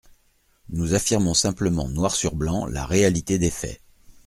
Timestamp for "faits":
3.51-3.79